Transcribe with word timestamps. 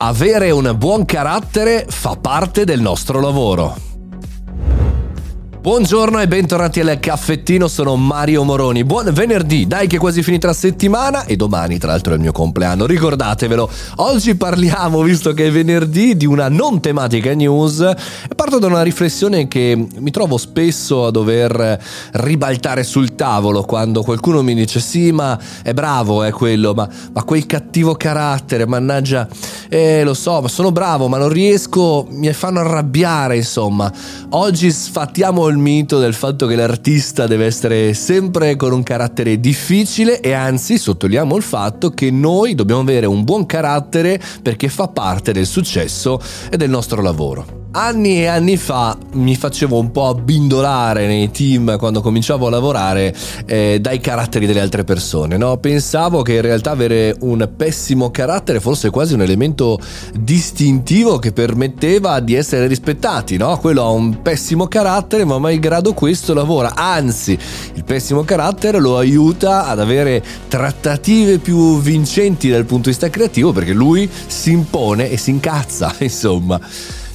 Avere 0.00 0.52
un 0.52 0.76
buon 0.78 1.04
carattere 1.04 1.84
fa 1.88 2.14
parte 2.14 2.64
del 2.64 2.80
nostro 2.80 3.20
lavoro. 3.20 3.74
Buongiorno 5.60 6.20
e 6.20 6.28
bentornati 6.28 6.78
al 6.78 7.00
caffettino, 7.00 7.66
sono 7.66 7.96
Mario 7.96 8.44
Moroni. 8.44 8.84
Buon 8.84 9.12
venerdì, 9.12 9.66
dai 9.66 9.88
che 9.88 9.96
è 9.96 9.98
quasi 9.98 10.22
finita 10.22 10.46
la 10.46 10.52
settimana 10.52 11.24
e 11.24 11.34
domani 11.34 11.78
tra 11.78 11.90
l'altro 11.90 12.12
è 12.12 12.14
il 12.14 12.22
mio 12.22 12.30
compleanno, 12.30 12.86
ricordatevelo. 12.86 13.68
Oggi 13.96 14.36
parliamo, 14.36 15.02
visto 15.02 15.32
che 15.32 15.48
è 15.48 15.50
venerdì, 15.50 16.16
di 16.16 16.26
una 16.26 16.48
non 16.48 16.80
tematica 16.80 17.34
news 17.34 17.84
parto 18.36 18.60
da 18.60 18.68
una 18.68 18.82
riflessione 18.82 19.48
che 19.48 19.88
mi 19.98 20.10
trovo 20.12 20.38
spesso 20.38 21.06
a 21.06 21.10
dover 21.10 21.78
ribaltare 22.12 22.84
sul 22.84 23.16
tavolo 23.16 23.62
quando 23.64 24.02
qualcuno 24.02 24.42
mi 24.42 24.54
dice 24.54 24.78
sì 24.80 25.10
ma 25.10 25.38
è 25.62 25.74
bravo 25.74 26.22
è 26.22 26.30
quello, 26.30 26.72
ma, 26.72 26.88
ma 27.12 27.24
quel 27.24 27.44
cattivo 27.46 27.94
carattere, 27.94 28.64
mannaggia, 28.64 29.28
eh 29.68 30.02
lo 30.04 30.14
so, 30.14 30.40
ma 30.40 30.48
sono 30.48 30.72
bravo 30.72 31.08
ma 31.08 31.18
non 31.18 31.28
riesco, 31.28 32.06
mi 32.10 32.32
fanno 32.32 32.60
arrabbiare 32.60 33.36
insomma. 33.36 33.92
Oggi 34.30 34.70
sfattiamo 34.70 35.46
il 35.48 35.56
mito 35.56 35.98
del 35.98 36.14
fatto 36.14 36.46
che 36.46 36.56
l'artista 36.56 37.26
deve 37.26 37.46
essere 37.46 37.94
sempre 37.94 38.56
con 38.56 38.72
un 38.72 38.82
carattere 38.82 39.40
difficile 39.40 40.20
e 40.20 40.32
anzi 40.32 40.78
sottolineiamo 40.78 41.36
il 41.36 41.42
fatto 41.42 41.90
che 41.90 42.10
noi 42.10 42.54
dobbiamo 42.54 42.80
avere 42.80 43.06
un 43.06 43.24
buon 43.24 43.46
carattere 43.46 44.20
perché 44.42 44.68
fa 44.68 44.88
parte 44.88 45.32
del 45.32 45.46
successo 45.46 46.20
e 46.50 46.56
del 46.56 46.70
nostro 46.70 47.02
lavoro. 47.02 47.57
Anni 47.70 48.22
e 48.22 48.26
anni 48.26 48.56
fa 48.56 48.96
mi 49.12 49.36
facevo 49.36 49.78
un 49.78 49.90
po' 49.90 50.08
abbindolare 50.08 51.06
nei 51.06 51.30
team 51.30 51.76
quando 51.76 52.00
cominciavo 52.00 52.46
a 52.46 52.50
lavorare 52.50 53.14
eh, 53.44 53.78
dai 53.78 54.00
caratteri 54.00 54.46
delle 54.46 54.60
altre 54.60 54.84
persone. 54.84 55.36
No? 55.36 55.58
Pensavo 55.58 56.22
che 56.22 56.36
in 56.36 56.40
realtà 56.40 56.70
avere 56.70 57.14
un 57.20 57.46
pessimo 57.54 58.10
carattere 58.10 58.58
fosse 58.60 58.88
quasi 58.88 59.12
un 59.12 59.20
elemento 59.20 59.78
distintivo 60.18 61.18
che 61.18 61.32
permetteva 61.32 62.20
di 62.20 62.34
essere 62.34 62.66
rispettati. 62.68 63.36
No? 63.36 63.58
Quello 63.58 63.82
ha 63.82 63.90
un 63.90 64.22
pessimo 64.22 64.66
carattere, 64.66 65.26
ma 65.26 65.38
malgrado 65.38 65.92
questo 65.92 66.32
lavora. 66.32 66.74
Anzi, 66.74 67.38
il 67.74 67.84
pessimo 67.84 68.24
carattere 68.24 68.78
lo 68.78 68.96
aiuta 68.96 69.66
ad 69.66 69.78
avere 69.78 70.24
trattative 70.48 71.36
più 71.36 71.78
vincenti 71.80 72.48
dal 72.48 72.64
punto 72.64 72.84
di 72.84 72.96
vista 72.96 73.10
creativo 73.10 73.52
perché 73.52 73.74
lui 73.74 74.08
si 74.26 74.52
impone 74.52 75.10
e 75.10 75.18
si 75.18 75.28
incazza, 75.28 75.94
insomma. 76.00 76.58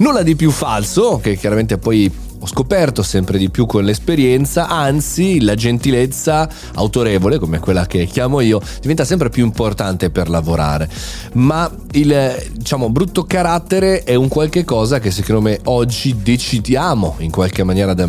Nulla 0.00 0.22
di 0.22 0.34
più 0.34 0.50
falso, 0.50 1.20
che 1.22 1.36
chiaramente 1.36 1.76
poi 1.76 2.10
ho 2.38 2.46
scoperto 2.46 3.02
sempre 3.02 3.36
di 3.36 3.50
più 3.50 3.66
con 3.66 3.84
l'esperienza, 3.84 4.66
anzi 4.66 5.42
la 5.42 5.54
gentilezza 5.54 6.48
autorevole, 6.76 7.38
come 7.38 7.58
quella 7.58 7.86
che 7.86 8.06
chiamo 8.06 8.40
io, 8.40 8.62
diventa 8.80 9.04
sempre 9.04 9.28
più 9.28 9.44
importante 9.44 10.08
per 10.08 10.30
lavorare. 10.30 10.88
Ma 11.34 11.70
il 11.90 12.34
diciamo 12.50 12.88
brutto 12.88 13.24
carattere 13.24 14.02
è 14.02 14.14
un 14.14 14.28
qualche 14.28 14.64
cosa 14.64 15.00
che 15.00 15.10
secondo 15.10 15.42
me 15.42 15.60
oggi 15.64 16.16
decidiamo 16.22 17.16
in 17.18 17.30
qualche 17.30 17.62
maniera 17.62 17.92
da, 17.92 18.08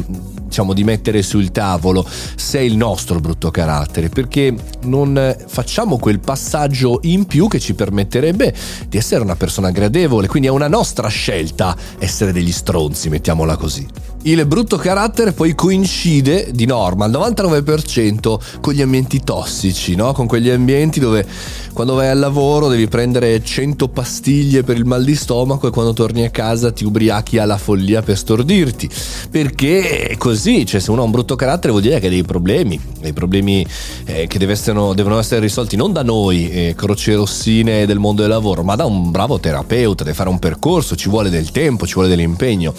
diciamo, 0.51 0.73
di 0.73 0.83
mettere 0.83 1.21
sul 1.23 1.49
tavolo 1.51 2.05
se 2.35 2.59
è 2.59 2.61
il 2.61 2.75
nostro 2.75 3.21
brutto 3.21 3.49
carattere, 3.51 4.09
perché 4.09 4.53
non 4.83 5.35
facciamo 5.47 5.97
quel 5.97 6.19
passaggio 6.19 6.99
in 7.03 7.25
più 7.25 7.47
che 7.47 7.59
ci 7.59 7.73
permetterebbe 7.73 8.53
di 8.87 8.97
essere 8.97 9.23
una 9.23 9.37
persona 9.37 9.71
gradevole, 9.71 10.27
quindi 10.27 10.49
è 10.49 10.51
una 10.51 10.67
nostra 10.67 11.07
scelta 11.07 11.75
essere 11.97 12.33
degli 12.33 12.51
stronzi, 12.51 13.07
mettiamola 13.07 13.55
così. 13.55 13.87
Il 14.23 14.45
brutto 14.45 14.77
carattere 14.77 15.31
poi 15.31 15.55
coincide 15.55 16.51
di 16.53 16.67
norma 16.67 17.05
al 17.05 17.11
99% 17.11 18.59
con 18.61 18.71
gli 18.71 18.81
ambienti 18.83 19.21
tossici, 19.23 19.95
no? 19.95 20.11
con 20.13 20.27
quegli 20.27 20.49
ambienti 20.49 20.99
dove 20.99 21.25
quando 21.73 21.95
vai 21.95 22.09
al 22.09 22.19
lavoro 22.19 22.67
devi 22.67 22.87
prendere 22.87 23.43
100 23.43 23.87
pastiglie 23.87 24.61
per 24.61 24.77
il 24.77 24.85
mal 24.85 25.03
di 25.03 25.15
stomaco 25.15 25.67
e 25.67 25.71
quando 25.71 25.93
torni 25.93 26.23
a 26.23 26.29
casa 26.29 26.71
ti 26.71 26.83
ubriachi 26.85 27.39
alla 27.39 27.57
follia 27.57 28.03
per 28.03 28.15
stordirti. 28.15 28.89
Perché 29.31 30.09
è 30.09 30.17
così, 30.17 30.67
cioè 30.67 30.79
se 30.79 30.91
uno 30.91 31.01
ha 31.01 31.05
un 31.05 31.11
brutto 31.11 31.35
carattere 31.35 31.71
vuol 31.71 31.81
dire 31.81 31.99
che 31.99 32.05
ha 32.05 32.09
dei 32.09 32.23
problemi, 32.23 32.79
dei 32.99 33.13
problemi 33.13 33.65
eh, 34.05 34.27
che 34.27 34.51
essere, 34.51 34.93
devono 34.93 35.17
essere 35.17 35.41
risolti 35.41 35.75
non 35.75 35.93
da 35.93 36.03
noi, 36.03 36.47
eh, 36.51 36.75
croce 36.75 37.15
rossine 37.15 37.87
del 37.87 37.97
mondo 37.97 38.21
del 38.21 38.29
lavoro, 38.29 38.61
ma 38.61 38.75
da 38.75 38.85
un 38.85 39.09
bravo 39.09 39.39
terapeuta, 39.39 40.03
deve 40.03 40.15
fare 40.15 40.29
un 40.29 40.37
percorso, 40.37 40.95
ci 40.95 41.09
vuole 41.09 41.31
del 41.31 41.49
tempo, 41.49 41.87
ci 41.87 41.95
vuole 41.95 42.09
dell'impegno. 42.09 42.73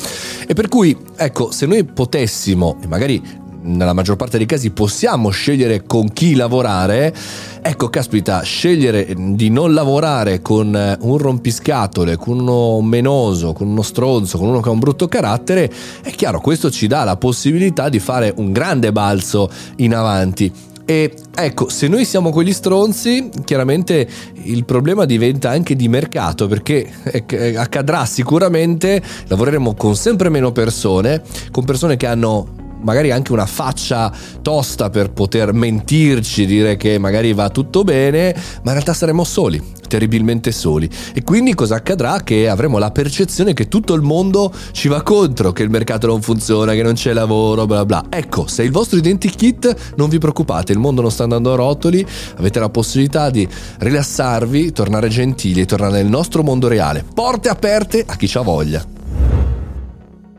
E 0.46 0.54
per 0.54 0.68
cui, 0.68 0.96
ecco, 1.16 1.31
se 1.50 1.66
noi 1.66 1.84
potessimo, 1.84 2.76
e 2.82 2.86
magari 2.86 3.40
nella 3.62 3.92
maggior 3.92 4.16
parte 4.16 4.38
dei 4.38 4.46
casi 4.46 4.70
possiamo 4.70 5.30
scegliere 5.30 5.84
con 5.84 6.12
chi 6.12 6.34
lavorare, 6.34 7.14
ecco 7.62 7.88
caspita, 7.88 8.42
scegliere 8.42 9.14
di 9.16 9.50
non 9.50 9.72
lavorare 9.72 10.40
con 10.40 10.74
eh, 10.74 10.96
un 11.00 11.18
rompiscatole, 11.18 12.16
con 12.16 12.40
uno 12.40 12.80
menoso, 12.80 13.52
con 13.52 13.68
uno 13.68 13.82
stronzo, 13.82 14.38
con 14.38 14.48
uno 14.48 14.60
che 14.60 14.68
ha 14.68 14.72
un 14.72 14.80
brutto 14.80 15.08
carattere, 15.08 15.70
è 16.02 16.10
chiaro, 16.10 16.40
questo 16.40 16.70
ci 16.70 16.86
dà 16.86 17.04
la 17.04 17.16
possibilità 17.16 17.88
di 17.88 18.00
fare 18.00 18.32
un 18.36 18.52
grande 18.52 18.92
balzo 18.92 19.48
in 19.76 19.94
avanti. 19.94 20.70
E 20.84 21.14
ecco, 21.34 21.68
se 21.68 21.86
noi 21.86 22.04
siamo 22.04 22.30
quegli 22.30 22.52
stronzi, 22.52 23.30
chiaramente 23.44 24.08
il 24.44 24.64
problema 24.64 25.04
diventa 25.04 25.50
anche 25.50 25.76
di 25.76 25.88
mercato 25.88 26.48
perché 26.48 26.90
eh, 27.04 27.56
accadrà 27.56 28.04
sicuramente, 28.04 29.00
lavoreremo 29.28 29.74
con 29.74 29.94
sempre 29.94 30.28
meno 30.28 30.50
persone, 30.50 31.22
con 31.50 31.64
persone 31.64 31.96
che 31.96 32.06
hanno 32.06 32.60
magari 32.82 33.12
anche 33.12 33.32
una 33.32 33.46
faccia 33.46 34.12
tosta 34.42 34.90
per 34.90 35.12
poter 35.12 35.52
mentirci, 35.52 36.46
dire 36.46 36.76
che 36.76 36.98
magari 36.98 37.32
va 37.32 37.48
tutto 37.48 37.84
bene, 37.84 38.34
ma 38.34 38.70
in 38.70 38.72
realtà 38.72 38.92
saremo 38.92 39.24
soli, 39.24 39.62
terribilmente 39.92 40.52
soli. 40.52 40.88
E 41.12 41.22
quindi 41.22 41.52
cosa 41.52 41.74
accadrà? 41.74 42.22
Che 42.22 42.48
avremo 42.48 42.78
la 42.78 42.90
percezione 42.90 43.52
che 43.52 43.68
tutto 43.68 43.92
il 43.92 44.00
mondo 44.00 44.50
ci 44.70 44.88
va 44.88 45.02
contro, 45.02 45.52
che 45.52 45.62
il 45.62 45.68
mercato 45.68 46.06
non 46.06 46.22
funziona, 46.22 46.72
che 46.72 46.82
non 46.82 46.94
c'è 46.94 47.12
lavoro, 47.12 47.66
bla 47.66 47.84
bla. 47.84 48.06
Ecco, 48.08 48.46
se 48.46 48.62
il 48.62 48.70
vostro 48.70 48.96
identikit, 48.96 49.92
non 49.96 50.08
vi 50.08 50.16
preoccupate, 50.16 50.72
il 50.72 50.78
mondo 50.78 51.02
non 51.02 51.10
sta 51.10 51.24
andando 51.24 51.52
a 51.52 51.56
rotoli, 51.56 52.06
avete 52.38 52.58
la 52.58 52.70
possibilità 52.70 53.28
di 53.28 53.46
rilassarvi, 53.80 54.72
tornare 54.72 55.08
gentili 55.08 55.66
tornare 55.66 56.02
nel 56.02 56.06
nostro 56.06 56.42
mondo 56.42 56.68
reale. 56.68 57.04
Porte 57.12 57.50
aperte 57.50 58.02
a 58.06 58.16
chi 58.16 58.30
ha 58.34 58.40
voglia. 58.40 59.01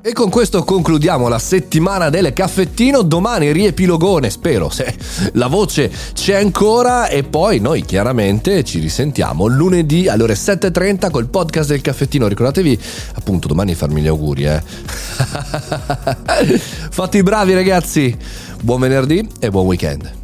E 0.06 0.12
con 0.12 0.30
questo 0.30 0.66
concludiamo 0.66 1.30
la 1.30 1.40
settimana 1.40 2.10
del 2.10 2.34
caffettino. 2.34 3.04
Domani 3.04 3.54
riepilogone, 3.54 4.30
spero, 4.30 4.70
se 4.70 4.94
la 5.36 5.48
voce 5.48 5.90
c'è 6.12 6.36
ancora. 6.36 7.08
E 7.08 7.24
poi 7.24 7.60
noi 7.60 7.86
chiaramente 7.86 8.66
ci 8.66 8.80
risentiamo 8.80 9.48
lunedì 9.48 10.10
alle 10.10 10.24
ore 10.24 10.34
7.30 10.34 11.10
col 11.10 11.30
podcast 11.30 11.70
del 11.70 11.80
caffettino. 11.80 12.28
Ricordatevi 12.28 12.78
appunto 13.14 13.48
domani 13.48 13.76
farmi 13.76 14.02
gli 14.02 14.08
auguri, 14.08 14.44
eh. 14.44 14.62
Fatti 16.92 17.24
bravi 17.24 17.54
ragazzi. 17.54 18.14
Buon 18.60 18.82
venerdì 18.82 19.26
e 19.40 19.50
buon 19.52 19.68
weekend. 19.68 20.23